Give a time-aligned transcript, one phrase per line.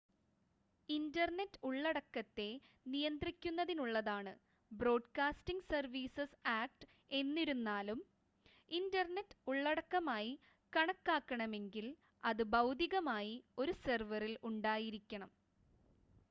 [0.89, 2.47] internet ഉള്ളടക്കത്തെ
[2.85, 4.33] നിയന്ത്രിക്കുന്നതിനുള്ളതാണ്
[4.71, 6.87] broadcasting services act
[7.11, 8.01] എന്നിരുന്നാലും
[8.69, 10.33] ഇൻ്റർനെറ്റ് ഉള്ളടക്കമായി
[10.73, 11.87] കണക്കാക്കണമെങ്കിൽ
[12.23, 15.31] അത് ഭൗതികമായി ഒരു സെർവറിൽ ഉണ്ടായിരിക്കണം